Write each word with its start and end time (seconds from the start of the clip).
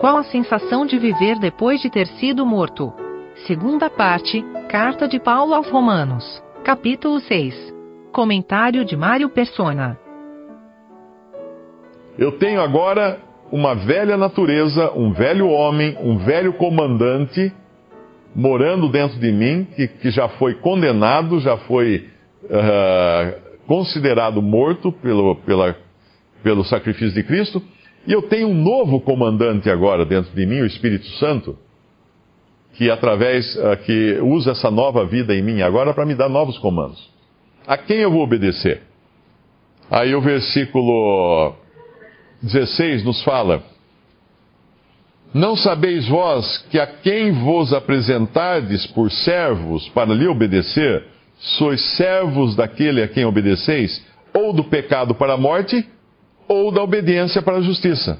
Qual 0.00 0.18
a 0.18 0.24
sensação 0.24 0.84
de 0.84 0.98
viver 0.98 1.38
depois 1.38 1.80
de 1.80 1.88
ter 1.88 2.06
sido 2.06 2.44
morto? 2.44 2.92
Segunda 3.46 3.88
parte, 3.88 4.44
Carta 4.68 5.08
de 5.08 5.18
Paulo 5.18 5.54
aos 5.54 5.70
Romanos, 5.70 6.42
capítulo 6.62 7.18
6. 7.18 7.74
Comentário 8.12 8.84
de 8.84 8.94
Mário 8.94 9.30
Persona. 9.30 9.98
Eu 12.18 12.32
tenho 12.32 12.60
agora 12.60 13.18
uma 13.50 13.74
velha 13.74 14.18
natureza, 14.18 14.92
um 14.94 15.12
velho 15.12 15.48
homem, 15.48 15.96
um 16.02 16.18
velho 16.18 16.52
comandante 16.52 17.50
morando 18.34 18.90
dentro 18.90 19.18
de 19.18 19.32
mim, 19.32 19.66
que, 19.74 19.88
que 19.88 20.10
já 20.10 20.28
foi 20.28 20.56
condenado, 20.56 21.40
já 21.40 21.56
foi 21.56 22.10
uh, 22.44 23.56
considerado 23.66 24.42
morto 24.42 24.92
pelo, 24.92 25.36
pela, 25.36 25.74
pelo 26.42 26.64
sacrifício 26.64 27.14
de 27.14 27.22
Cristo, 27.22 27.62
e 28.06 28.12
eu 28.12 28.22
tenho 28.22 28.48
um 28.48 28.54
novo 28.54 29.00
comandante 29.00 29.68
agora 29.68 30.04
dentro 30.04 30.32
de 30.34 30.46
mim, 30.46 30.60
o 30.60 30.66
Espírito 30.66 31.06
Santo, 31.18 31.58
que 32.74 32.90
através 32.90 33.56
uh, 33.56 33.76
que 33.84 34.18
usa 34.22 34.52
essa 34.52 34.70
nova 34.70 35.04
vida 35.04 35.34
em 35.34 35.42
mim 35.42 35.62
agora 35.62 35.92
para 35.92 36.06
me 36.06 36.14
dar 36.14 36.28
novos 36.28 36.58
comandos. 36.58 37.10
A 37.66 37.76
quem 37.76 37.98
eu 37.98 38.10
vou 38.10 38.22
obedecer? 38.22 38.82
Aí 39.90 40.14
o 40.14 40.20
versículo 40.20 41.54
16 42.42 43.04
nos 43.04 43.22
fala: 43.24 43.62
Não 45.34 45.56
sabeis 45.56 46.06
vós 46.06 46.58
que 46.70 46.78
a 46.78 46.86
quem 46.86 47.32
vos 47.32 47.72
apresentardes 47.72 48.86
por 48.88 49.10
servos 49.10 49.88
para 49.88 50.14
lhe 50.14 50.28
obedecer, 50.28 51.04
sois 51.38 51.80
servos 51.96 52.54
daquele 52.54 53.02
a 53.02 53.08
quem 53.08 53.24
obedeceis, 53.24 54.04
ou 54.32 54.52
do 54.52 54.64
pecado 54.64 55.14
para 55.14 55.32
a 55.32 55.36
morte, 55.38 55.84
ou 56.48 56.70
da 56.70 56.82
obediência 56.82 57.42
para 57.42 57.56
a 57.56 57.62
justiça. 57.62 58.18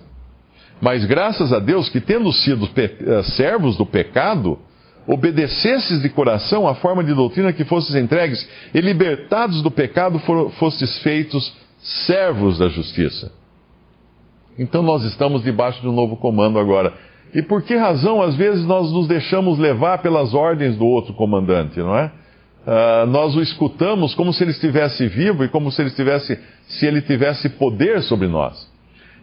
Mas 0.80 1.04
graças 1.04 1.52
a 1.52 1.58
Deus 1.58 1.88
que, 1.88 2.00
tendo 2.00 2.30
sido 2.32 2.68
eh, 2.76 3.22
servos 3.22 3.76
do 3.76 3.86
pecado, 3.86 4.58
obedecesses 5.06 6.02
de 6.02 6.08
coração 6.08 6.66
à 6.66 6.74
forma 6.74 7.02
de 7.02 7.14
doutrina 7.14 7.52
que 7.52 7.64
fostes 7.64 7.94
entregues, 7.94 8.46
e 8.74 8.80
libertados 8.80 9.62
do 9.62 9.70
pecado, 9.70 10.18
fostes 10.58 10.98
feitos 10.98 11.54
servos 12.06 12.58
da 12.58 12.68
justiça. 12.68 13.32
Então 14.58 14.82
nós 14.82 15.02
estamos 15.04 15.42
debaixo 15.42 15.80
de 15.80 15.88
um 15.88 15.92
novo 15.92 16.16
comando 16.16 16.58
agora. 16.58 16.92
E 17.34 17.42
por 17.42 17.62
que 17.62 17.76
razão, 17.76 18.22
às 18.22 18.34
vezes, 18.34 18.64
nós 18.64 18.90
nos 18.92 19.06
deixamos 19.06 19.58
levar 19.58 19.98
pelas 19.98 20.32
ordens 20.32 20.76
do 20.76 20.86
outro 20.86 21.12
comandante, 21.12 21.78
não 21.78 21.96
é? 21.96 22.10
Uh, 22.66 23.06
nós 23.06 23.36
o 23.36 23.40
escutamos 23.40 24.12
como 24.16 24.32
se 24.32 24.42
ele 24.42 24.50
estivesse 24.50 25.06
vivo 25.06 25.44
e 25.44 25.48
como 25.48 25.70
se 25.70 25.80
ele 25.80 25.90
tivesse, 25.90 26.36
se 26.66 26.84
ele 26.84 27.00
tivesse 27.00 27.48
poder 27.50 28.02
sobre 28.02 28.26
nós. 28.26 28.68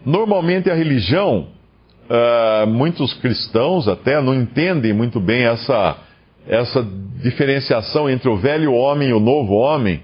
Normalmente 0.05 0.69
a 0.71 0.73
religião, 0.73 1.47
uh, 2.09 2.65
muitos 2.65 3.13
cristãos 3.15 3.89
até 3.89 4.21
não 4.21 4.33
entendem 4.33 4.93
muito 4.93 5.19
bem 5.19 5.43
essa, 5.43 5.97
essa 6.47 6.87
diferenciação 7.21 8.09
entre 8.09 8.29
o 8.29 8.37
velho 8.37 8.73
homem 8.73 9.09
e 9.09 9.13
o 9.13 9.19
novo 9.19 9.55
homem 9.55 10.01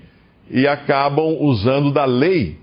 e 0.52 0.68
acabam 0.68 1.38
usando 1.40 1.92
da 1.92 2.04
lei, 2.04 2.58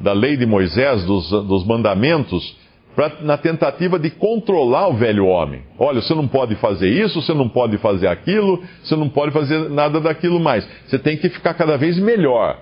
da 0.00 0.14
lei 0.14 0.38
de 0.38 0.46
Moisés, 0.46 1.04
dos, 1.04 1.28
dos 1.28 1.66
mandamentos, 1.66 2.56
pra, 2.98 3.12
na 3.20 3.38
tentativa 3.38 3.96
de 3.96 4.10
controlar 4.10 4.88
o 4.88 4.94
velho 4.94 5.24
homem. 5.24 5.62
Olha, 5.78 6.02
você 6.02 6.12
não 6.16 6.26
pode 6.26 6.56
fazer 6.56 6.88
isso, 6.88 7.22
você 7.22 7.32
não 7.32 7.48
pode 7.48 7.78
fazer 7.78 8.08
aquilo, 8.08 8.60
você 8.82 8.96
não 8.96 9.08
pode 9.08 9.30
fazer 9.30 9.70
nada 9.70 10.00
daquilo 10.00 10.40
mais. 10.40 10.68
Você 10.84 10.98
tem 10.98 11.16
que 11.16 11.28
ficar 11.28 11.54
cada 11.54 11.78
vez 11.78 11.96
melhor. 11.96 12.58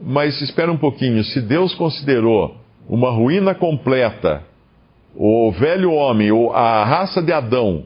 Mas 0.00 0.40
espera 0.40 0.72
um 0.72 0.78
pouquinho, 0.78 1.22
se 1.22 1.42
Deus 1.42 1.74
considerou 1.74 2.56
uma 2.88 3.10
ruína 3.10 3.54
completa 3.54 4.42
o 5.14 5.52
velho 5.52 5.92
homem, 5.92 6.30
a 6.54 6.82
raça 6.82 7.20
de 7.20 7.32
Adão, 7.34 7.84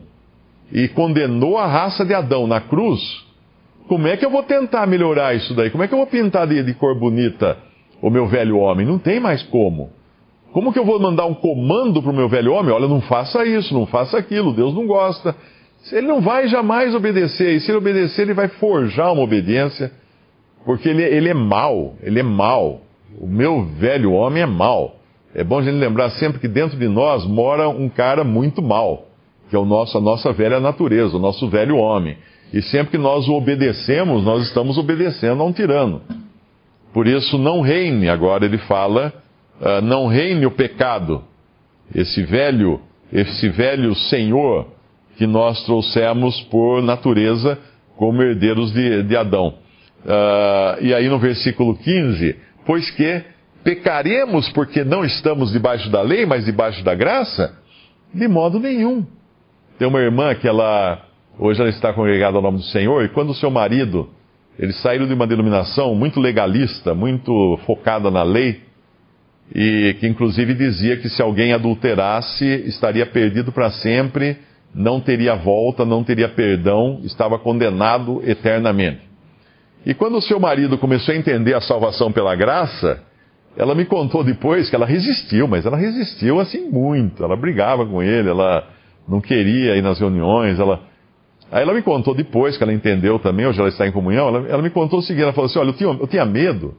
e 0.70 0.86
condenou 0.86 1.58
a 1.58 1.66
raça 1.66 2.04
de 2.04 2.14
Adão 2.14 2.46
na 2.46 2.60
cruz, 2.60 3.00
como 3.88 4.06
é 4.06 4.16
que 4.16 4.24
eu 4.24 4.30
vou 4.30 4.44
tentar 4.44 4.86
melhorar 4.86 5.34
isso 5.34 5.54
daí? 5.54 5.70
Como 5.70 5.82
é 5.82 5.88
que 5.88 5.94
eu 5.94 5.98
vou 5.98 6.06
pintar 6.06 6.46
de, 6.46 6.62
de 6.62 6.72
cor 6.72 6.96
bonita 6.96 7.58
o 8.00 8.10
meu 8.10 8.28
velho 8.28 8.58
homem? 8.58 8.86
Não 8.86 8.96
tem 9.00 9.18
mais 9.18 9.42
como. 9.42 9.90
Como 10.52 10.72
que 10.72 10.78
eu 10.78 10.84
vou 10.84 10.98
mandar 10.98 11.26
um 11.26 11.34
comando 11.34 12.02
para 12.02 12.10
o 12.10 12.14
meu 12.14 12.28
velho 12.28 12.52
homem? 12.52 12.72
Olha, 12.72 12.88
não 12.88 13.00
faça 13.00 13.44
isso, 13.44 13.72
não 13.72 13.86
faça 13.86 14.18
aquilo, 14.18 14.52
Deus 14.52 14.74
não 14.74 14.86
gosta. 14.86 15.34
Ele 15.92 16.06
não 16.06 16.20
vai 16.20 16.48
jamais 16.48 16.94
obedecer, 16.94 17.54
e 17.54 17.60
se 17.60 17.70
ele 17.70 17.78
obedecer, 17.78 18.22
ele 18.22 18.34
vai 18.34 18.48
forjar 18.48 19.12
uma 19.12 19.22
obediência, 19.22 19.90
porque 20.64 20.88
ele, 20.88 21.02
ele 21.02 21.28
é 21.28 21.34
mau, 21.34 21.94
ele 22.02 22.20
é 22.20 22.22
mau. 22.22 22.82
O 23.18 23.26
meu 23.26 23.64
velho 23.64 24.12
homem 24.12 24.42
é 24.42 24.46
mau. 24.46 24.96
É 25.34 25.44
bom 25.44 25.58
a 25.58 25.62
gente 25.62 25.76
lembrar 25.76 26.10
sempre 26.10 26.40
que 26.40 26.48
dentro 26.48 26.76
de 26.76 26.88
nós 26.88 27.24
mora 27.24 27.68
um 27.68 27.88
cara 27.88 28.24
muito 28.24 28.60
mau, 28.60 29.06
que 29.48 29.56
é 29.56 29.58
o 29.58 29.64
nosso, 29.64 29.96
a 29.96 30.00
nossa 30.00 30.32
velha 30.32 30.60
natureza, 30.60 31.16
o 31.16 31.20
nosso 31.20 31.48
velho 31.48 31.76
homem. 31.76 32.16
E 32.52 32.60
sempre 32.60 32.90
que 32.90 32.98
nós 32.98 33.28
o 33.28 33.34
obedecemos, 33.34 34.24
nós 34.24 34.42
estamos 34.48 34.76
obedecendo 34.76 35.40
a 35.42 35.46
um 35.46 35.52
tirano. 35.52 36.02
Por 36.92 37.06
isso, 37.06 37.38
não 37.38 37.60
reine, 37.60 38.08
agora 38.08 38.44
ele 38.44 38.58
fala 38.58 39.12
uh, 39.60 39.80
não 39.82 40.06
reine 40.06 40.46
o 40.46 40.50
pecado, 40.50 41.22
esse 41.94 42.22
velho, 42.22 42.80
esse 43.12 43.48
velho 43.48 43.94
senhor 43.94 44.68
que 45.16 45.26
nós 45.26 45.62
trouxemos 45.64 46.40
por 46.42 46.82
natureza 46.82 47.58
como 47.96 48.22
herdeiros 48.22 48.72
de, 48.72 49.02
de 49.02 49.16
Adão. 49.16 49.54
Uh, 50.04 50.82
e 50.82 50.94
aí 50.94 51.08
no 51.08 51.18
versículo 51.18 51.76
15, 51.76 52.36
pois 52.64 52.90
que 52.90 53.22
pecaremos 53.62 54.48
porque 54.50 54.82
não 54.82 55.04
estamos 55.04 55.52
debaixo 55.52 55.90
da 55.90 56.00
lei, 56.00 56.24
mas 56.24 56.46
debaixo 56.46 56.82
da 56.82 56.94
graça? 56.94 57.54
De 58.14 58.26
modo 58.26 58.58
nenhum. 58.58 59.04
Tem 59.78 59.86
uma 59.86 60.00
irmã 60.00 60.34
que 60.34 60.48
ela, 60.48 61.02
hoje 61.38 61.60
ela 61.60 61.70
está 61.70 61.92
congregada 61.92 62.36
ao 62.36 62.42
nome 62.42 62.58
do 62.58 62.64
Senhor, 62.64 63.04
e 63.04 63.08
quando 63.08 63.30
o 63.30 63.34
seu 63.34 63.50
marido, 63.50 64.08
eles 64.58 64.80
saíram 64.80 65.06
de 65.06 65.14
uma 65.14 65.26
denominação 65.26 65.94
muito 65.94 66.18
legalista, 66.18 66.94
muito 66.94 67.58
focada 67.66 68.10
na 68.10 68.22
lei, 68.22 68.62
e 69.54 69.96
que 69.98 70.06
inclusive 70.06 70.54
dizia 70.54 70.96
que 70.96 71.08
se 71.08 71.20
alguém 71.20 71.52
adulterasse 71.52 72.44
estaria 72.66 73.04
perdido 73.04 73.50
para 73.50 73.70
sempre, 73.70 74.36
não 74.74 75.00
teria 75.00 75.34
volta, 75.34 75.84
não 75.84 76.04
teria 76.04 76.28
perdão, 76.28 77.00
estava 77.04 77.38
condenado 77.38 78.22
eternamente. 78.24 79.00
E 79.84 79.94
quando 79.94 80.18
o 80.18 80.22
seu 80.22 80.38
marido 80.38 80.78
começou 80.78 81.14
a 81.14 81.16
entender 81.16 81.54
a 81.54 81.60
salvação 81.60 82.12
pela 82.12 82.34
graça, 82.36 83.02
ela 83.56 83.74
me 83.74 83.84
contou 83.84 84.22
depois 84.22 84.70
que 84.70 84.76
ela 84.76 84.86
resistiu, 84.86 85.48
mas 85.48 85.66
ela 85.66 85.76
resistiu 85.76 86.38
assim 86.38 86.70
muito. 86.70 87.24
Ela 87.24 87.36
brigava 87.36 87.84
com 87.84 88.02
ele, 88.02 88.28
ela 88.28 88.68
não 89.08 89.20
queria 89.20 89.76
ir 89.76 89.82
nas 89.82 89.98
reuniões, 89.98 90.60
ela. 90.60 90.80
Aí 91.50 91.62
ela 91.62 91.74
me 91.74 91.82
contou 91.82 92.14
depois 92.14 92.56
que 92.56 92.62
ela 92.62 92.72
entendeu 92.72 93.18
também, 93.18 93.46
hoje 93.46 93.58
ela 93.58 93.68
está 93.68 93.84
em 93.84 93.90
comunhão, 93.90 94.28
ela, 94.28 94.48
ela 94.48 94.62
me 94.62 94.70
contou 94.70 95.00
o 95.00 95.02
seguinte, 95.02 95.24
ela 95.24 95.32
falou 95.32 95.46
assim, 95.46 95.58
olha, 95.58 95.70
eu 95.70 95.72
tinha, 95.72 95.90
eu 95.90 96.06
tinha 96.06 96.24
medo 96.24 96.76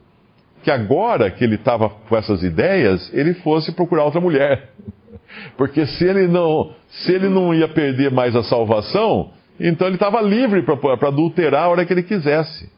que 0.62 0.70
agora 0.70 1.30
que 1.30 1.42
ele 1.42 1.56
estava 1.56 1.88
com 1.88 2.16
essas 2.16 2.42
ideias, 2.42 3.10
ele 3.12 3.34
fosse 3.34 3.72
procurar 3.72 4.04
outra 4.04 4.20
mulher. 4.20 4.70
Porque 5.56 5.86
se 5.86 6.04
ele 6.04 6.26
não, 6.26 6.72
se 6.88 7.12
ele 7.12 7.28
não 7.28 7.54
ia 7.54 7.68
perder 7.68 8.10
mais 8.10 8.36
a 8.36 8.42
salvação, 8.42 9.30
então 9.58 9.86
ele 9.86 9.96
estava 9.96 10.20
livre 10.20 10.62
para 10.62 11.08
adulterar 11.08 11.64
a 11.64 11.68
hora 11.68 11.84
que 11.84 11.92
ele 11.92 12.02
quisesse. 12.02 12.70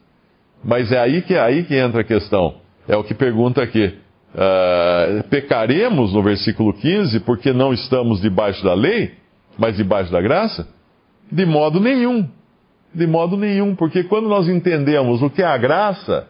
Mas 0.63 0.91
é 0.91 0.99
aí 0.99 1.21
que, 1.21 1.33
é 1.33 1.39
aí 1.39 1.63
que 1.63 1.75
entra 1.75 2.01
a 2.01 2.03
questão. 2.03 2.55
É 2.87 2.95
o 2.95 3.03
que 3.03 3.13
pergunta 3.13 3.61
aqui. 3.61 3.93
Uh, 4.33 5.23
pecaremos, 5.29 6.13
no 6.13 6.21
versículo 6.21 6.73
15, 6.73 7.21
porque 7.21 7.53
não 7.53 7.71
estamos 7.73 8.21
debaixo 8.21 8.63
da 8.63 8.73
lei, 8.73 9.13
mas 9.57 9.77
debaixo 9.77 10.11
da 10.11 10.21
graça? 10.21 10.67
De 11.31 11.45
modo 11.45 11.79
nenhum. 11.79 12.27
De 12.93 13.07
modo 13.07 13.37
nenhum, 13.37 13.75
porque 13.75 14.03
quando 14.03 14.27
nós 14.27 14.47
entendemos 14.47 15.21
o 15.21 15.29
que 15.29 15.41
é 15.41 15.45
a 15.45 15.57
graça, 15.57 16.27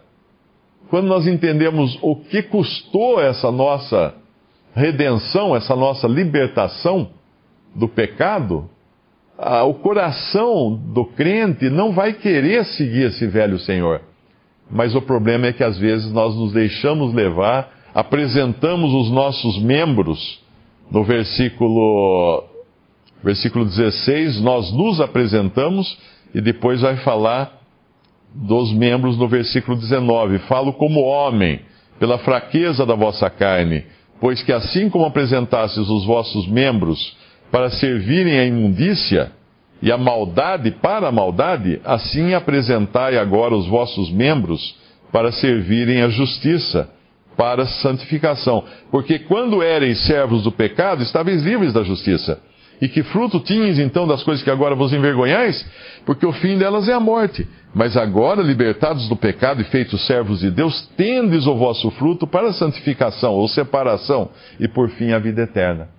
quando 0.90 1.08
nós 1.08 1.28
entendemos 1.28 1.98
o 2.02 2.16
que 2.16 2.44
custou 2.44 3.20
essa 3.20 3.52
nossa 3.52 4.14
redenção, 4.76 5.56
essa 5.56 5.76
nossa 5.76 6.08
libertação 6.08 7.10
do 7.74 7.88
pecado, 7.88 8.70
o 9.68 9.74
coração 9.76 10.80
do 10.94 11.06
crente 11.06 11.70
não 11.70 11.92
vai 11.92 12.14
querer 12.14 12.64
seguir 12.66 13.08
esse 13.08 13.28
velho 13.28 13.60
Senhor. 13.60 14.02
Mas 14.70 14.96
o 14.96 15.02
problema 15.02 15.48
é 15.48 15.54
que 15.54 15.64
às 15.64 15.78
vezes 15.78 16.12
nós 16.12 16.36
nos 16.36 16.54
deixamos 16.54 17.14
levar, 17.14 17.70
apresentamos 17.94 18.94
os 18.94 19.12
nossos 19.12 19.62
membros, 19.62 20.40
no 20.90 21.04
versículo, 21.04 22.44
versículo 23.24 23.66
16, 23.66 24.42
nós 24.42 24.72
nos 24.72 25.02
apresentamos, 25.02 25.98
e 26.34 26.42
depois 26.42 26.82
vai 26.82 26.98
falar 26.98 27.62
dos 28.36 28.74
membros 28.74 29.18
no 29.18 29.28
versículo 29.28 29.78
19. 29.78 30.40
Falo 30.40 30.74
como 30.74 31.02
homem, 31.02 31.62
pela 31.98 32.18
fraqueza 32.18 32.86
da 32.86 32.94
vossa 32.94 33.30
carne, 33.30 33.86
pois 34.20 34.44
que 34.44 34.52
assim 34.52 34.90
como 34.90 35.06
apresentastes 35.06 35.90
os 35.90 36.06
vossos 36.06 36.48
membros 36.48 37.16
para 37.52 37.70
servirem 37.70 38.38
à 38.38 38.46
imundícia 38.46 39.32
e 39.82 39.92
a 39.92 39.98
maldade 39.98 40.72
para 40.72 41.08
a 41.08 41.12
maldade, 41.12 41.80
assim 41.86 42.34
apresentai 42.34 43.18
agora 43.18 43.56
os 43.56 43.68
vossos 43.68 44.12
membros 44.12 44.76
para 45.12 45.32
servirem 45.32 46.02
à 46.02 46.10
justiça. 46.10 46.90
para 47.38 47.66
santificação. 47.66 48.64
Porque 48.90 49.20
quando 49.20 49.62
ereis 49.62 50.06
servos 50.06 50.44
do 50.44 50.52
pecado, 50.54 51.04
estáveis 51.04 51.44
livres 51.44 51.74
da 51.74 51.84
justiça. 51.84 52.40
E 52.82 52.88
que 52.88 53.04
fruto 53.04 53.40
tinhas 53.40 53.80
então 53.80 54.08
das 54.08 54.24
coisas 54.24 54.44
que 54.44 54.50
agora 54.50 54.76
vos 54.76 54.94
envergonhais? 54.94 55.66
Porque 56.06 56.26
o 56.26 56.32
fim 56.32 56.58
delas 56.58 56.88
é 56.88 56.94
a 56.94 57.00
morte. 57.00 57.48
Mas 57.76 57.98
agora, 57.98 58.42
libertados 58.42 59.10
do 59.10 59.18
pecado 59.18 59.62
e 59.62 59.66
feitos 59.66 60.08
servos 60.08 60.40
de 60.40 60.50
Deus, 60.50 60.88
tendes 60.96 61.46
o 61.46 61.56
vosso 61.56 61.92
fruto 61.92 62.26
para 62.26 62.48
a 62.48 62.54
santificação 62.54 63.34
ou 63.34 63.50
separação 63.50 64.30
e 64.58 64.66
por 64.66 64.90
fim 64.92 65.12
a 65.12 65.20
vida 65.20 65.42
eterna. 65.42 65.90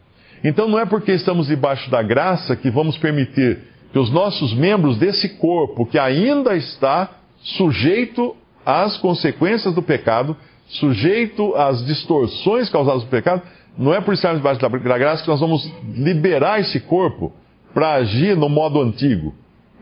Então 0.42 0.68
não 0.68 0.78
é 0.78 0.86
porque 0.86 1.12
estamos 1.12 1.48
debaixo 1.48 1.90
da 1.90 2.02
graça 2.02 2.56
que 2.56 2.70
vamos 2.70 2.96
permitir 2.96 3.58
que 3.92 3.98
os 3.98 4.10
nossos 4.10 4.54
membros 4.54 4.96
desse 4.96 5.28
corpo, 5.36 5.84
que 5.84 5.98
ainda 5.98 6.56
está 6.56 7.10
sujeito 7.42 8.34
às 8.64 8.96
consequências 8.96 9.74
do 9.74 9.82
pecado, 9.82 10.34
sujeito 10.68 11.54
às 11.56 11.84
distorções 11.84 12.70
causadas 12.70 13.04
pelo 13.04 13.22
pecado, 13.22 13.42
não 13.76 13.92
é 13.92 14.00
por 14.00 14.14
estarmos 14.14 14.40
debaixo 14.40 14.60
da 14.60 14.98
graça 14.98 15.22
que 15.22 15.28
nós 15.28 15.40
vamos 15.40 15.70
liberar 15.94 16.58
esse 16.58 16.80
corpo 16.80 17.34
para 17.74 17.96
agir 17.96 18.34
no 18.34 18.48
modo 18.48 18.80
antigo, 18.80 19.34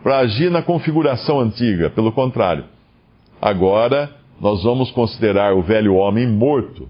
para 0.04 0.18
agir 0.18 0.50
na 0.50 0.60
configuração 0.60 1.40
antiga. 1.40 1.88
Pelo 1.88 2.12
contrário, 2.12 2.64
agora 3.40 4.10
nós 4.38 4.62
vamos 4.62 4.90
considerar 4.90 5.54
o 5.54 5.62
velho 5.62 5.94
homem 5.94 6.28
morto. 6.28 6.86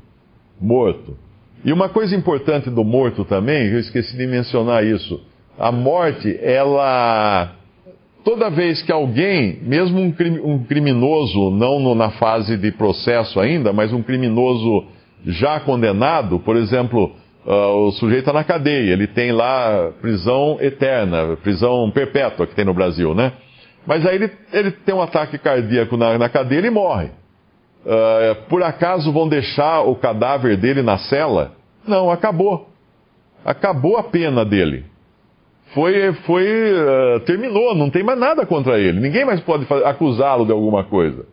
Morto. 0.61 1.17
E 1.65 1.73
uma 1.73 1.89
coisa 1.89 2.17
importante 2.17 2.69
do 2.69 2.83
morto 2.83 3.25
também, 3.25 3.69
eu 3.69 3.79
esqueci 3.79 4.17
de 4.17 4.27
mencionar 4.27 4.85
isso. 4.85 5.21
A 5.57 5.71
morte, 5.71 6.37
ela. 6.43 7.53
Toda 8.25 8.51
vez 8.51 8.83
que 8.83 8.91
alguém, 8.91 9.61
mesmo 9.63 10.01
um 10.01 10.65
criminoso, 10.65 11.51
não 11.51 11.79
no, 11.79 11.95
na 11.95 12.11
fase 12.11 12.57
de 12.57 12.73
processo 12.73 13.39
ainda, 13.39 13.73
mas 13.73 13.93
um 13.93 14.03
criminoso 14.03 14.87
já 15.27 15.61
condenado, 15.61 16.41
por 16.41 16.57
exemplo, 16.57 17.13
uh, 17.47 17.87
o 17.87 17.93
sujeito 17.93 18.21
está 18.21 18.33
na 18.33 18.45
cadeia, 18.45 18.93
ele 18.93 19.07
tem 19.07 19.33
lá 19.33 19.91
prisão 20.01 20.59
eterna, 20.61 21.37
prisão 21.43 21.91
perpétua 21.91 22.47
que 22.47 22.55
tem 22.55 22.65
no 22.65 22.75
Brasil, 22.75 23.15
né? 23.15 23.33
Mas 23.87 24.05
aí 24.07 24.17
ele, 24.17 24.31
ele 24.53 24.71
tem 24.71 24.95
um 24.95 25.03
ataque 25.03 25.39
cardíaco 25.39 25.97
na, 25.97 26.17
na 26.19 26.29
cadeia 26.29 26.67
e 26.67 26.71
morre. 26.71 27.11
Uh, 27.85 28.49
por 28.49 28.63
acaso 28.63 29.13
vão 29.13 29.29
deixar 29.29 29.83
o 29.83 29.95
cadáver 29.95 30.57
dele 30.57 30.83
na 30.83 30.97
cela? 30.97 31.53
Não, 31.87 32.11
acabou. 32.11 32.71
Acabou 33.45 33.99
a 33.99 34.05
pena 34.05 34.43
dele 34.43 34.85
foi, 35.75 36.13
foi 36.25 36.73
uh, 36.73 37.21
terminou, 37.21 37.75
não 37.75 37.91
tem 37.91 38.03
mais 38.03 38.19
nada 38.19 38.47
contra 38.47 38.79
ele. 38.79 39.01
Ninguém 39.01 39.25
mais 39.25 39.41
pode 39.41 39.67
acusá-lo 39.85 40.47
de 40.47 40.53
alguma 40.53 40.85
coisa. 40.85 41.27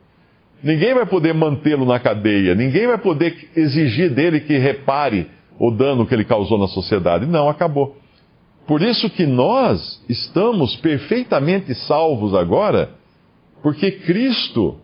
Ninguém 0.64 0.94
vai 0.94 1.06
poder 1.06 1.34
mantê-lo 1.34 1.86
na 1.86 2.00
cadeia. 2.00 2.56
Ninguém 2.56 2.88
vai 2.88 2.98
poder 2.98 3.50
exigir 3.56 4.10
dele 4.10 4.42
que 4.42 4.58
repare 4.58 5.28
o 5.64 5.70
dano 5.70 6.08
que 6.08 6.16
ele 6.16 6.26
causou 6.26 6.58
na 6.58 6.68
sociedade. 6.68 7.28
Não, 7.28 7.48
acabou. 7.48 7.96
Por 8.66 8.82
isso 8.82 9.08
que 9.12 9.28
nós 9.28 10.04
estamos 10.10 10.76
perfeitamente 10.78 11.76
salvos 11.76 12.34
agora, 12.34 12.90
porque 13.62 13.92
Cristo 13.92 14.78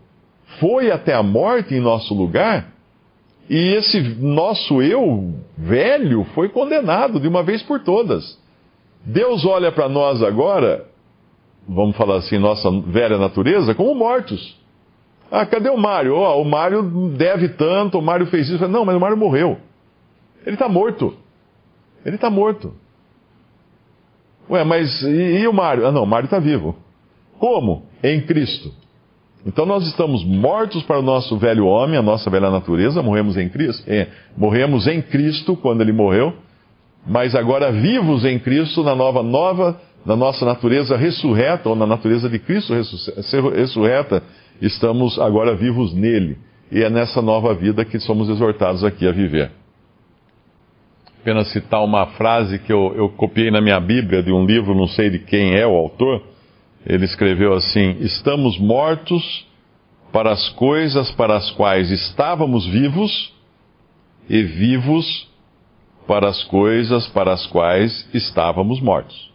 foi 0.60 0.92
até 0.92 1.16
a 1.16 1.24
morte 1.24 1.74
em 1.74 1.80
nosso 1.80 2.14
lugar, 2.14 2.68
e 3.50 3.74
esse 3.76 4.00
nosso 4.20 4.80
eu 4.80 5.34
velho 5.58 6.24
foi 6.36 6.50
condenado 6.50 7.20
de 7.20 7.28
uma 7.28 7.42
vez 7.42 7.64
por 7.64 7.80
todas. 7.80 8.38
Deus 9.04 9.46
olha 9.46 9.72
para 9.72 9.90
nós 9.90 10.22
agora, 10.22 10.86
vamos 11.68 11.98
falar 11.98 12.18
assim, 12.18 12.38
nossa 12.38 12.70
velha 12.82 13.18
natureza, 13.18 13.74
como 13.74 13.96
mortos. 13.96 14.56
Ah, 15.32 15.46
cadê 15.46 15.70
o 15.70 15.78
Mário? 15.78 16.16
Oh, 16.16 16.40
o 16.40 16.46
Mário 16.46 16.84
deve 17.18 17.50
tanto, 17.50 17.98
o 17.98 18.02
Mário 18.02 18.28
fez 18.28 18.48
isso. 18.48 18.68
Não, 18.68 18.86
mas 18.86 18.96
o 18.96 19.00
Mário 19.00 19.18
morreu. 19.18 19.58
Ele 20.48 20.56
está 20.56 20.70
morto. 20.70 21.14
Ele 22.06 22.16
está 22.16 22.30
morto. 22.30 22.74
Ué, 24.50 24.64
mas 24.64 25.02
e, 25.04 25.40
e 25.42 25.48
o 25.48 25.52
Mário? 25.52 25.86
Ah, 25.86 25.92
não, 25.92 26.04
o 26.04 26.08
Mário 26.08 26.24
está 26.24 26.40
vivo. 26.40 26.74
Como? 27.38 27.84
Em 28.02 28.22
Cristo. 28.22 28.72
Então 29.46 29.66
nós 29.66 29.86
estamos 29.86 30.24
mortos 30.24 30.84
para 30.84 31.00
o 31.00 31.02
nosso 31.02 31.38
velho 31.38 31.66
homem, 31.66 31.98
a 31.98 32.02
nossa 32.02 32.30
velha 32.30 32.50
natureza, 32.50 33.04
morremos 33.04 33.36
em 33.36 33.50
Cristo, 33.50 33.84
é, 33.88 34.08
morremos 34.38 34.88
em 34.88 35.02
Cristo 35.02 35.56
quando 35.58 35.82
ele 35.82 35.92
morreu, 35.92 36.34
mas 37.06 37.36
agora 37.36 37.70
vivos 37.70 38.24
em 38.24 38.40
Cristo, 38.40 38.84
na 38.84 38.96
nova, 38.96 39.22
nova, 39.22 39.82
na 40.06 40.16
nossa 40.16 40.46
natureza 40.46 40.96
ressurreta, 40.96 41.68
ou 41.68 41.76
na 41.76 41.86
natureza 41.86 42.30
de 42.30 42.40
Cristo 42.40 42.74
ressurreta, 43.54 44.24
estamos 44.62 45.20
agora 45.20 45.56
vivos 45.56 45.94
nele. 45.94 46.38
E 46.72 46.84
é 46.84 46.90
nessa 46.90 47.22
nova 47.22 47.54
vida 47.54 47.84
que 47.84 48.00
somos 48.00 48.30
exortados 48.30 48.84
aqui 48.84 49.06
a 49.08 49.12
viver. 49.12 49.52
Apenas 51.28 51.52
citar 51.52 51.84
uma 51.84 52.06
frase 52.12 52.58
que 52.58 52.72
eu, 52.72 52.94
eu 52.96 53.10
copiei 53.10 53.52
na 53.52 53.60
minha 53.60 53.82
Bíblia 53.82 54.24
de 54.24 54.32
um 54.32 54.46
livro, 54.46 54.74
não 54.74 54.88
sei 54.88 55.10
de 55.10 55.20
quem 55.20 55.58
é 55.58 55.68
o 55.68 55.76
autor. 55.76 56.24
Ele 56.86 57.04
escreveu 57.04 57.52
assim: 57.54 57.98
Estamos 58.00 58.58
mortos 58.58 59.46
para 60.10 60.32
as 60.32 60.48
coisas 60.52 61.12
para 61.12 61.36
as 61.36 61.52
quais 61.52 61.92
estávamos 61.92 62.66
vivos 62.66 63.34
e 64.30 64.42
vivos 64.42 65.28
para 66.08 66.30
as 66.30 66.46
coisas 66.46 67.08
para 67.08 67.34
as 67.34 67.46
quais 67.46 68.08
estávamos 68.14 68.80
mortos. 68.80 69.30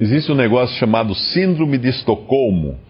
Existe 0.00 0.32
um 0.32 0.34
negócio 0.34 0.78
chamado 0.78 1.14
Síndrome 1.14 1.76
de 1.76 1.90
Estocolmo. 1.90 2.80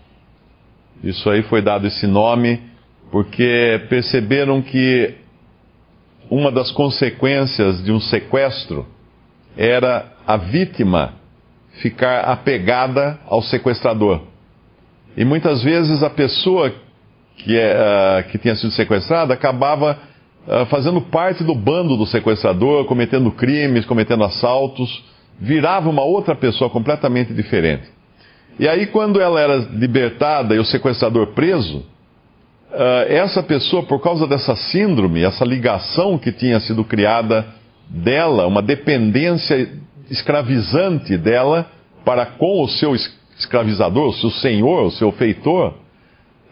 Isso 1.02 1.28
aí 1.28 1.42
foi 1.42 1.60
dado 1.60 1.88
esse 1.88 2.06
nome 2.06 2.62
porque 3.10 3.84
perceberam 3.88 4.62
que 4.62 5.23
uma 6.30 6.50
das 6.50 6.70
consequências 6.70 7.82
de 7.82 7.92
um 7.92 8.00
sequestro 8.00 8.86
era 9.56 10.12
a 10.26 10.36
vítima 10.36 11.14
ficar 11.80 12.20
apegada 12.20 13.18
ao 13.26 13.42
sequestrador. 13.42 14.20
E 15.16 15.24
muitas 15.24 15.62
vezes 15.62 16.02
a 16.02 16.10
pessoa 16.10 16.72
que, 17.36 17.58
é, 17.58 17.74
uh, 17.74 18.30
que 18.30 18.38
tinha 18.38 18.54
sido 18.54 18.72
sequestrada 18.72 19.34
acabava 19.34 19.98
uh, 20.46 20.66
fazendo 20.66 21.00
parte 21.00 21.42
do 21.44 21.54
bando 21.54 21.96
do 21.96 22.06
sequestrador, 22.06 22.84
cometendo 22.86 23.30
crimes, 23.32 23.84
cometendo 23.84 24.24
assaltos, 24.24 25.04
virava 25.38 25.88
uma 25.88 26.02
outra 26.02 26.34
pessoa 26.34 26.70
completamente 26.70 27.32
diferente. 27.32 27.88
E 28.58 28.68
aí, 28.68 28.86
quando 28.86 29.20
ela 29.20 29.40
era 29.40 29.56
libertada 29.56 30.54
e 30.54 30.58
o 30.58 30.64
sequestrador 30.64 31.28
preso, 31.28 31.84
essa 33.08 33.42
pessoa, 33.42 33.82
por 33.82 34.00
causa 34.02 34.26
dessa 34.26 34.56
síndrome, 34.56 35.22
essa 35.22 35.44
ligação 35.44 36.18
que 36.18 36.32
tinha 36.32 36.58
sido 36.60 36.84
criada 36.84 37.46
dela, 37.88 38.46
uma 38.46 38.62
dependência 38.62 39.68
escravizante 40.10 41.16
dela 41.16 41.66
para 42.04 42.26
com 42.26 42.62
o 42.62 42.68
seu 42.68 42.94
escravizador, 43.38 44.08
o 44.08 44.12
seu 44.12 44.30
senhor, 44.30 44.84
o 44.84 44.90
seu 44.90 45.12
feitor, 45.12 45.74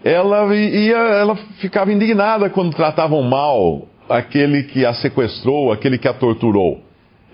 ela, 0.04 0.54
ia, 0.54 0.96
ela 0.96 1.36
ficava 1.60 1.92
indignada 1.92 2.50
quando 2.50 2.74
tratavam 2.74 3.22
mal 3.22 3.86
aquele 4.08 4.64
que 4.64 4.84
a 4.84 4.92
sequestrou, 4.92 5.72
aquele 5.72 5.96
que 5.96 6.08
a 6.08 6.12
torturou. 6.12 6.80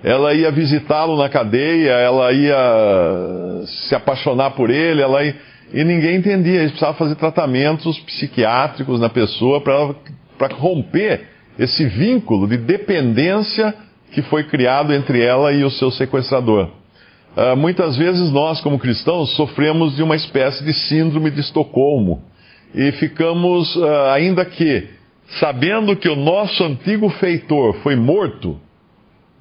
Ela 0.02 0.32
ia 0.34 0.50
visitá-lo 0.50 1.16
na 1.16 1.28
cadeia, 1.28 1.90
ela 1.92 2.32
ia 2.32 3.66
se 3.66 3.94
apaixonar 3.94 4.50
por 4.50 4.70
ele, 4.70 5.02
ela 5.02 5.24
ia, 5.24 5.34
e 5.72 5.84
ninguém 5.84 6.16
entendia. 6.16 6.60
Eles 6.60 6.70
precisavam 6.70 6.96
fazer 6.96 7.14
tratamentos 7.16 7.98
psiquiátricos 8.00 9.00
na 9.00 9.08
pessoa 9.08 9.60
para 9.60 10.54
romper 10.54 11.26
esse 11.58 11.84
vínculo 11.86 12.46
de 12.46 12.56
dependência 12.56 13.74
que 14.12 14.22
foi 14.22 14.44
criado 14.44 14.92
entre 14.92 15.22
ela 15.22 15.52
e 15.52 15.64
o 15.64 15.70
seu 15.70 15.90
sequestrador. 15.90 16.70
Uh, 17.36 17.56
muitas 17.56 17.96
vezes 17.96 18.30
nós, 18.30 18.60
como 18.60 18.78
cristãos, 18.78 19.34
sofremos 19.36 19.94
de 19.94 20.02
uma 20.02 20.16
espécie 20.16 20.64
de 20.64 20.72
síndrome 20.72 21.30
de 21.30 21.40
Estocolmo 21.40 22.22
e 22.74 22.90
ficamos, 22.92 23.76
uh, 23.76 24.10
ainda 24.14 24.44
que 24.44 24.88
sabendo 25.38 25.94
que 25.94 26.08
o 26.08 26.16
nosso 26.16 26.64
antigo 26.64 27.08
feitor 27.10 27.74
foi 27.82 27.94
morto, 27.94 28.58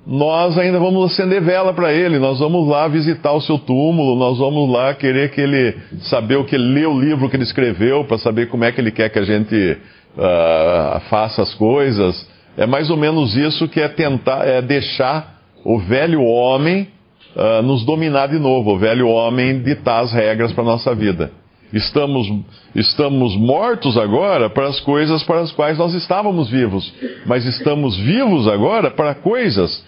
nós 0.08 0.58
ainda 0.58 0.80
vamos 0.80 1.12
acender 1.12 1.42
vela 1.42 1.74
para 1.74 1.92
ele, 1.92 2.18
nós 2.18 2.40
vamos 2.40 2.66
lá 2.70 2.88
visitar 2.88 3.34
o 3.34 3.42
seu 3.42 3.60
túmulo, 3.60 4.16
nós 4.16 4.38
vamos 4.38 4.72
lá 4.72 4.94
querer 4.94 5.32
que 5.32 5.42
ele 5.42 5.76
saber 6.04 6.38
o 6.38 6.46
que 6.46 6.56
ele 6.56 6.74
lê 6.76 6.86
o 6.86 6.98
livro 6.98 7.30
que 7.30 7.36
ele 7.36 7.44
escreveu, 7.44 8.06
para 8.06 8.18
saber 8.18 8.48
como 8.48 8.64
é 8.64 8.72
que 8.72 8.80
ele 8.80 8.90
quer 8.90 9.10
que 9.10 9.20
a 9.20 9.26
gente 9.26 9.78
uh, 10.16 11.00
faça 11.10 11.42
as 11.42 11.54
coisas. 11.56 12.26
É 12.56 12.66
mais 12.66 12.90
ou 12.90 12.96
menos 12.96 13.36
isso 13.36 13.68
que 13.68 13.82
é 13.82 13.90
tentar, 13.90 14.48
é 14.48 14.62
deixar 14.62 15.42
o 15.66 15.78
velho 15.78 16.24
homem 16.24 16.88
uh, 17.36 17.62
nos 17.62 17.84
dominar 17.84 18.28
de 18.28 18.40
novo, 18.40 18.76
o 18.76 18.80
velho 18.80 19.10
homem 19.10 19.62
ditar 19.62 20.04
as 20.04 20.14
regras 20.14 20.54
para 20.54 20.64
nossa 20.64 20.96
vida. 20.96 21.32
Estamos, 21.74 22.32
estamos 22.74 23.36
mortos 23.36 23.98
agora 23.98 24.50
para 24.50 24.68
as 24.68 24.80
coisas 24.80 25.22
para 25.24 25.42
as 25.42 25.52
quais 25.52 25.78
nós 25.78 25.94
estávamos 25.94 26.50
vivos, 26.50 26.94
mas 27.26 27.46
estamos 27.46 27.98
vivos 27.98 28.48
agora 28.48 28.90
para 28.90 29.14
coisas 29.14 29.86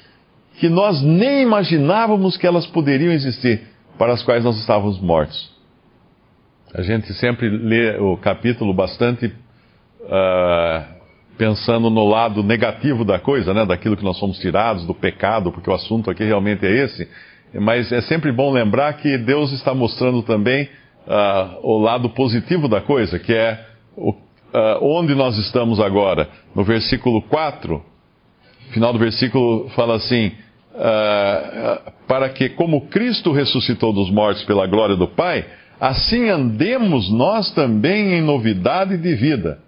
que 0.59 0.67
nós 0.67 1.01
nem 1.01 1.41
imaginávamos 1.41 2.35
que 2.35 2.45
elas 2.45 2.67
poderiam 2.67 3.13
existir, 3.13 3.61
para 3.97 4.13
as 4.13 4.21
quais 4.23 4.43
nós 4.43 4.57
estávamos 4.59 4.99
mortos. 4.99 5.49
A 6.73 6.81
gente 6.81 7.13
sempre 7.13 7.49
lê 7.49 7.97
o 7.97 8.17
capítulo 8.17 8.73
bastante 8.73 9.25
uh, 9.25 10.99
pensando 11.37 11.89
no 11.89 12.05
lado 12.05 12.43
negativo 12.43 13.05
da 13.05 13.17
coisa, 13.17 13.53
né, 13.53 13.65
daquilo 13.65 13.95
que 13.95 14.03
nós 14.03 14.17
somos 14.17 14.37
tirados, 14.39 14.85
do 14.85 14.93
pecado, 14.93 15.51
porque 15.51 15.69
o 15.69 15.73
assunto 15.73 16.11
aqui 16.11 16.23
realmente 16.23 16.65
é 16.65 16.83
esse. 16.83 17.09
Mas 17.53 17.91
é 17.91 18.01
sempre 18.01 18.31
bom 18.31 18.51
lembrar 18.51 18.93
que 18.93 19.17
Deus 19.17 19.51
está 19.53 19.73
mostrando 19.73 20.21
também 20.21 20.69
uh, 21.07 21.59
o 21.63 21.79
lado 21.79 22.09
positivo 22.09 22.67
da 22.67 22.81
coisa, 22.81 23.17
que 23.17 23.33
é 23.33 23.65
o, 23.95 24.11
uh, 24.11 24.17
onde 24.81 25.15
nós 25.15 25.37
estamos 25.37 25.79
agora. 25.79 26.27
No 26.53 26.63
versículo 26.63 27.21
4, 27.23 27.81
final 28.71 28.93
do 28.93 28.99
versículo 28.99 29.69
fala 29.69 29.95
assim: 29.95 30.31
uh, 30.79 31.91
para 32.07 32.29
que, 32.29 32.49
como 32.49 32.87
Cristo 32.87 33.31
ressuscitou 33.31 33.91
dos 33.91 34.09
mortos 34.09 34.43
pela 34.45 34.65
glória 34.65 34.95
do 34.95 35.07
Pai, 35.07 35.45
assim 35.79 36.29
andemos 36.29 37.11
nós 37.11 37.51
também 37.51 38.13
em 38.13 38.21
novidade 38.21 38.97
de 38.97 39.15
vida. 39.15 39.59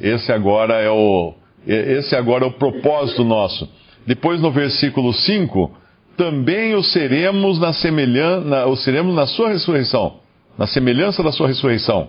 Esse 0.00 0.32
agora 0.32 0.74
é 0.74 0.90
o, 0.90 1.34
esse 1.66 2.14
agora 2.14 2.44
é 2.44 2.48
o 2.48 2.52
propósito 2.52 3.24
nosso. 3.24 3.68
Depois 4.06 4.40
no 4.40 4.52
versículo 4.52 5.12
5, 5.12 5.70
também 6.16 6.74
o 6.74 6.82
seremos 6.82 7.58
na 7.58 7.72
semelhança, 7.72 8.66
o 8.66 8.76
seremos 8.76 9.14
na 9.14 9.26
sua 9.26 9.48
ressurreição, 9.48 10.18
na 10.56 10.66
semelhança 10.66 11.22
da 11.22 11.32
sua 11.32 11.48
ressurreição. 11.48 12.08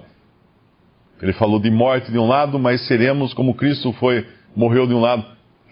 Ele 1.21 1.33
falou 1.33 1.59
de 1.59 1.71
morte 1.71 2.11
de 2.11 2.19
um 2.19 2.27
lado, 2.27 2.59
mas 2.59 2.85
seremos 2.85 3.33
como 3.33 3.55
Cristo 3.55 3.91
foi, 3.93 4.25
morreu 4.55 4.85
de 4.85 4.93
um 4.93 4.99
lado, 4.99 5.25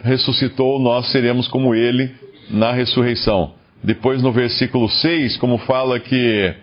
ressuscitou, 0.06 0.80
nós 0.80 1.12
seremos 1.12 1.48
como 1.48 1.74
ele 1.74 2.12
na 2.50 2.72
ressurreição. 2.72 3.54
Depois 3.84 4.22
no 4.22 4.32
versículo 4.32 4.88
6, 4.88 5.38
como 5.38 5.58
fala 5.60 6.00
que 6.00 6.54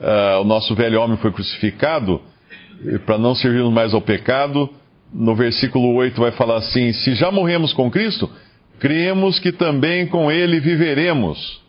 uh, 0.00 0.40
o 0.40 0.44
nosso 0.44 0.74
velho 0.74 1.00
homem 1.00 1.16
foi 1.16 1.32
crucificado, 1.32 2.20
para 3.06 3.16
não 3.18 3.34
servirmos 3.34 3.72
mais 3.72 3.94
ao 3.94 4.00
pecado, 4.00 4.68
no 5.12 5.34
versículo 5.34 5.94
8 5.94 6.20
vai 6.20 6.32
falar 6.32 6.56
assim: 6.56 6.92
Se 6.92 7.14
já 7.14 7.30
morremos 7.30 7.72
com 7.72 7.90
Cristo, 7.90 8.30
cremos 8.78 9.38
que 9.38 9.52
também 9.52 10.06
com 10.06 10.30
Ele 10.30 10.60
viveremos. 10.60 11.60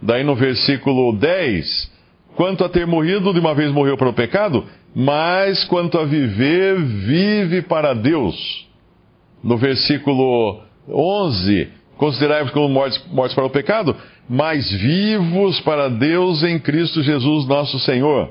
Daí 0.00 0.22
no 0.22 0.34
versículo 0.34 1.16
10, 1.16 1.92
quanto 2.34 2.64
a 2.64 2.68
ter 2.68 2.86
morrido, 2.86 3.32
de 3.32 3.40
uma 3.40 3.54
vez 3.54 3.72
morreu 3.72 3.96
para 3.96 4.08
o 4.08 4.12
pecado, 4.12 4.64
mas 4.94 5.64
quanto 5.64 5.98
a 5.98 6.04
viver, 6.04 6.78
vive 6.78 7.62
para 7.62 7.94
Deus. 7.94 8.66
No 9.46 9.56
versículo 9.56 10.58
11, 10.88 11.68
considerai-vos 11.96 12.50
como 12.50 12.68
mortos, 12.68 13.00
mortos 13.12 13.32
para 13.32 13.46
o 13.46 13.50
pecado, 13.50 13.94
mas 14.28 14.68
vivos 14.72 15.60
para 15.60 15.88
Deus 15.88 16.42
em 16.42 16.58
Cristo 16.58 17.00
Jesus 17.00 17.46
nosso 17.46 17.78
Senhor. 17.78 18.30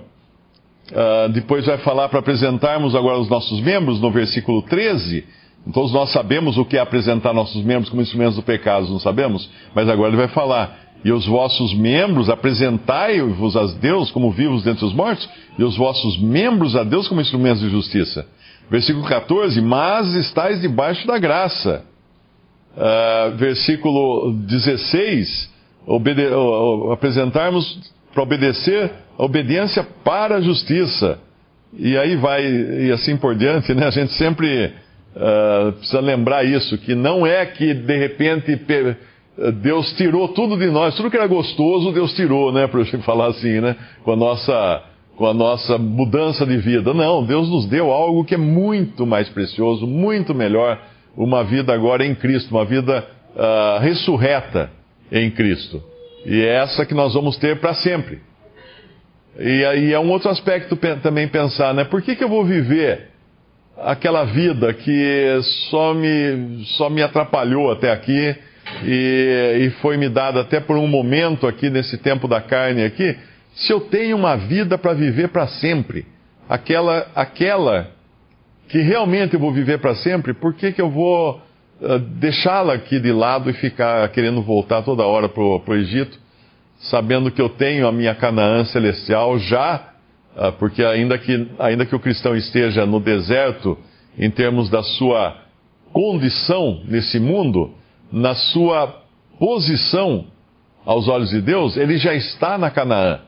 Uh, 0.91 1.29
depois 1.29 1.65
vai 1.65 1.77
falar 1.77 2.09
para 2.09 2.19
apresentarmos 2.19 2.93
agora 2.93 3.17
os 3.17 3.29
nossos 3.29 3.61
membros, 3.61 4.01
no 4.01 4.11
versículo 4.11 4.61
13. 4.63 5.23
Todos 5.73 5.93
nós 5.93 6.11
sabemos 6.11 6.57
o 6.57 6.65
que 6.65 6.75
é 6.75 6.81
apresentar 6.81 7.33
nossos 7.33 7.63
membros 7.63 7.89
como 7.89 8.01
instrumentos 8.01 8.35
do 8.35 8.43
pecado, 8.43 8.89
não 8.89 8.99
sabemos? 8.99 9.49
Mas 9.73 9.87
agora 9.87 10.09
ele 10.09 10.17
vai 10.17 10.27
falar. 10.27 10.77
E 11.05 11.13
os 11.13 11.25
vossos 11.25 11.73
membros, 11.73 12.29
apresentai-vos 12.29 13.55
a 13.55 13.65
Deus 13.67 14.11
como 14.11 14.31
vivos 14.31 14.63
dentre 14.63 14.83
os 14.83 14.93
mortos, 14.93 15.29
e 15.57 15.63
os 15.63 15.77
vossos 15.77 16.19
membros 16.19 16.75
a 16.75 16.83
Deus 16.83 17.07
como 17.07 17.21
instrumentos 17.21 17.61
de 17.61 17.69
justiça. 17.69 18.27
Versículo 18.69 19.05
14: 19.05 19.61
Mas 19.61 20.13
estáis 20.15 20.61
debaixo 20.61 21.05
da 21.07 21.17
graça. 21.17 21.83
Uh, 22.75 23.35
versículo 23.37 24.33
16: 24.33 25.49
obede- 25.87 26.27
apresentarmos 26.91 27.79
para 28.13 28.23
obedecer 28.23 28.91
obediência 29.17 29.85
para 30.03 30.35
a 30.35 30.41
justiça. 30.41 31.19
E 31.77 31.97
aí 31.97 32.15
vai, 32.15 32.45
e 32.45 32.91
assim 32.91 33.17
por 33.17 33.35
diante, 33.35 33.73
né? 33.73 33.85
A 33.85 33.91
gente 33.91 34.13
sempre 34.13 34.73
uh, 35.15 35.71
precisa 35.73 35.99
lembrar 35.99 36.43
isso, 36.43 36.77
que 36.77 36.95
não 36.95 37.25
é 37.25 37.45
que 37.45 37.73
de 37.73 37.97
repente 37.97 38.59
Deus 39.61 39.91
tirou 39.93 40.29
tudo 40.29 40.57
de 40.57 40.67
nós, 40.67 40.95
tudo 40.95 41.11
que 41.11 41.17
era 41.17 41.27
gostoso, 41.27 41.91
Deus 41.91 42.13
tirou, 42.13 42.51
né? 42.51 42.67
Para 42.67 42.79
eu 42.81 43.01
falar 43.01 43.27
assim, 43.27 43.59
né? 43.59 43.75
Com 44.03 44.13
a 44.13 44.15
nossa 44.15 44.83
com 45.15 45.25
a 45.25 45.33
nossa 45.33 45.77
mudança 45.77 46.45
de 46.45 46.57
vida. 46.57 46.93
Não, 46.93 47.25
Deus 47.25 47.49
nos 47.49 47.65
deu 47.67 47.91
algo 47.91 48.25
que 48.25 48.35
é 48.35 48.37
muito 48.37 49.05
mais 49.05 49.29
precioso, 49.29 49.87
muito 49.87 50.33
melhor, 50.33 50.81
uma 51.15 51.43
vida 51.43 51.73
agora 51.73 52.05
em 52.05 52.13
Cristo, 52.13 52.51
uma 52.51 52.65
vida 52.65 53.05
uh, 53.35 53.79
ressurreta 53.79 54.69
em 55.11 55.31
Cristo. 55.31 55.81
E 56.25 56.41
é 56.41 56.55
essa 56.55 56.85
que 56.85 56.93
nós 56.93 57.13
vamos 57.13 57.37
ter 57.37 57.59
para 57.59 57.73
sempre. 57.75 58.19
E 59.37 59.65
aí 59.65 59.93
é 59.93 59.99
um 59.99 60.09
outro 60.09 60.29
aspecto 60.29 60.77
também 61.01 61.27
pensar, 61.27 61.73
né? 61.73 61.83
Por 61.83 62.01
que, 62.01 62.15
que 62.15 62.23
eu 62.23 62.29
vou 62.29 62.43
viver 62.43 63.09
aquela 63.77 64.23
vida 64.23 64.73
que 64.73 65.39
só 65.69 65.93
me, 65.93 66.63
só 66.77 66.89
me 66.89 67.01
atrapalhou 67.01 67.71
até 67.71 67.91
aqui 67.91 68.35
e, 68.83 69.65
e 69.65 69.69
foi 69.81 69.97
me 69.97 70.09
dada 70.09 70.41
até 70.41 70.59
por 70.59 70.77
um 70.77 70.87
momento 70.87 71.45
aqui 71.47 71.69
nesse 71.69 71.97
tempo 71.97 72.27
da 72.27 72.41
carne 72.41 72.83
aqui, 72.83 73.15
se 73.55 73.71
eu 73.71 73.81
tenho 73.81 74.17
uma 74.17 74.35
vida 74.35 74.77
para 74.77 74.93
viver 74.93 75.29
para 75.29 75.47
sempre, 75.47 76.05
aquela, 76.47 77.07
aquela 77.15 77.91
que 78.67 78.79
realmente 78.79 79.33
eu 79.33 79.39
vou 79.39 79.51
viver 79.51 79.79
para 79.79 79.95
sempre, 79.95 80.33
por 80.33 80.53
que, 80.53 80.71
que 80.71 80.81
eu 80.81 80.89
vou 80.89 81.41
uh, 81.81 81.99
deixá-la 81.99 82.73
aqui 82.73 82.99
de 82.99 83.11
lado 83.11 83.49
e 83.49 83.53
ficar 83.53 84.07
querendo 84.09 84.41
voltar 84.41 84.81
toda 84.81 85.03
hora 85.03 85.29
para 85.29 85.41
o 85.41 85.75
Egito? 85.75 86.25
sabendo 86.79 87.31
que 87.31 87.41
eu 87.41 87.49
tenho 87.49 87.87
a 87.87 87.91
minha 87.91 88.13
Canaã 88.15 88.63
celestial 88.65 89.39
já, 89.39 89.93
ah, 90.35 90.51
porque 90.51 90.83
ainda 90.83 91.17
que, 91.17 91.47
ainda 91.59 91.85
que 91.85 91.95
o 91.95 91.99
cristão 91.99 92.35
esteja 92.35 92.85
no 92.85 92.99
deserto, 92.99 93.77
em 94.17 94.29
termos 94.29 94.69
da 94.69 94.83
sua 94.83 95.37
condição 95.91 96.81
nesse 96.85 97.19
mundo, 97.19 97.73
na 98.11 98.35
sua 98.35 99.01
posição 99.39 100.25
aos 100.85 101.07
olhos 101.07 101.29
de 101.29 101.41
Deus, 101.41 101.77
ele 101.77 101.97
já 101.97 102.13
está 102.13 102.57
na 102.57 102.69
Canaã. 102.69 103.21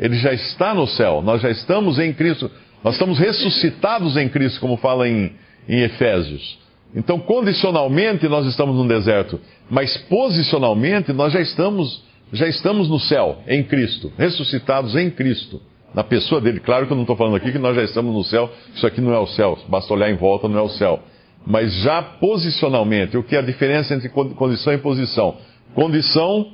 Ele 0.00 0.16
já 0.16 0.32
está 0.32 0.74
no 0.74 0.86
céu. 0.86 1.22
Nós 1.22 1.42
já 1.42 1.50
estamos 1.50 1.98
em 1.98 2.12
Cristo. 2.12 2.50
Nós 2.82 2.94
estamos 2.94 3.18
ressuscitados 3.18 4.16
em 4.16 4.28
Cristo, 4.28 4.58
como 4.58 4.76
fala 4.78 5.06
em, 5.06 5.32
em 5.68 5.82
Efésios. 5.82 6.58
Então, 6.96 7.20
condicionalmente, 7.20 8.26
nós 8.26 8.46
estamos 8.46 8.74
no 8.74 8.88
deserto. 8.88 9.38
Mas 9.70 9.96
posicionalmente, 10.08 11.12
nós 11.12 11.32
já 11.32 11.40
estamos 11.40 12.02
já 12.32 12.46
estamos 12.46 12.88
no 12.88 12.98
céu, 13.00 13.38
em 13.46 13.62
Cristo, 13.62 14.12
ressuscitados 14.16 14.94
em 14.94 15.10
Cristo, 15.10 15.60
na 15.92 16.04
pessoa 16.04 16.40
dele. 16.40 16.60
Claro 16.60 16.86
que 16.86 16.92
eu 16.92 16.96
não 16.96 17.02
estou 17.02 17.16
falando 17.16 17.36
aqui 17.36 17.50
que 17.50 17.58
nós 17.58 17.74
já 17.74 17.82
estamos 17.82 18.14
no 18.14 18.22
céu, 18.22 18.50
isso 18.74 18.86
aqui 18.86 19.00
não 19.00 19.12
é 19.12 19.18
o 19.18 19.26
céu, 19.26 19.58
basta 19.68 19.92
olhar 19.92 20.10
em 20.10 20.16
volta, 20.16 20.48
não 20.48 20.58
é 20.58 20.62
o 20.62 20.68
céu. 20.68 21.00
Mas 21.44 21.74
já 21.82 22.02
posicionalmente, 22.02 23.16
o 23.16 23.22
que 23.22 23.34
é 23.34 23.38
a 23.38 23.42
diferença 23.42 23.94
entre 23.94 24.08
condição 24.08 24.72
e 24.72 24.78
posição? 24.78 25.38
Condição 25.74 26.52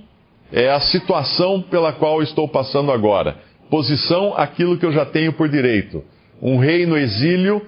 é 0.53 0.71
a 0.71 0.81
situação 0.81 1.61
pela 1.63 1.93
qual 1.93 2.23
estou 2.23 2.49
passando 2.49 2.93
agora. 2.93 3.37
Posição, 3.71 4.35
aquilo 4.37 4.79
que 4.79 4.87
eu 4.87 4.93
já 4.93 5.05
tenho 5.05 5.33
por 5.33 5.49
direito. 5.49 6.05
Um 6.41 6.59
rei 6.59 6.87
no 6.87 6.97
exílio, 6.97 7.63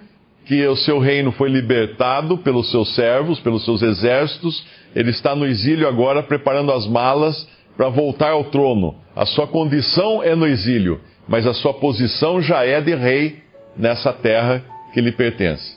que 0.47 0.67
o 0.67 0.77
seu 0.77 0.99
reino 0.99 1.33
foi 1.33 1.49
libertado 1.49 2.39
pelos 2.39 2.71
seus 2.71 2.95
servos, 2.95 3.41
pelos 3.41 3.65
seus 3.65 3.83
exércitos, 3.83 4.65
ele 4.95 5.11
está 5.11 5.35
no 5.35 5.47
exílio 5.47 5.87
agora 5.87 6.23
preparando 6.23 6.73
as 6.73 6.87
malas 6.87 7.47
para 7.77 7.89
voltar 7.89 8.31
ao 8.31 8.45
trono. 8.45 8.95
A 9.15 9.27
sua 9.27 9.47
condição 9.47 10.23
é 10.23 10.35
no 10.35 10.47
exílio, 10.47 11.01
mas 11.27 11.47
a 11.47 11.55
sua 11.55 11.75
posição 11.75 12.41
já 12.41 12.65
é 12.65 12.81
de 12.81 12.95
rei 12.95 13.43
nessa 13.77 14.13
terra 14.13 14.65
que 14.93 15.01
lhe 15.01 15.13
pertence. 15.13 15.77